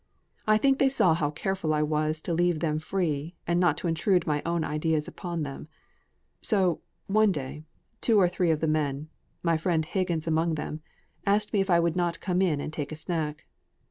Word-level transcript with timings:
I 0.47 0.57
think 0.57 0.79
they 0.79 0.89
saw 0.89 1.13
how 1.13 1.29
careful 1.29 1.75
I 1.75 1.83
was 1.83 2.23
to 2.23 2.33
leave 2.33 2.59
them 2.59 2.79
free, 2.79 3.35
and 3.45 3.59
not 3.59 3.77
to 3.77 3.87
intrude 3.87 4.25
my 4.25 4.41
own 4.47 4.63
ideas 4.63 5.07
upon 5.07 5.43
them; 5.43 5.67
so, 6.41 6.81
one 7.05 7.31
day, 7.31 7.65
two 8.01 8.19
or 8.19 8.27
three 8.27 8.49
of 8.49 8.61
the 8.61 8.67
men 8.67 9.09
my 9.43 9.57
friend 9.57 9.85
Higgins 9.85 10.25
among 10.25 10.55
them 10.55 10.81
asked 11.23 11.53
me 11.53 11.61
if 11.61 11.69
I 11.69 11.79
would 11.79 11.95
not 11.95 12.19
come 12.19 12.41
in 12.41 12.59
and 12.59 12.73
take 12.73 12.91
a 12.91 12.95
snack. 12.95 13.45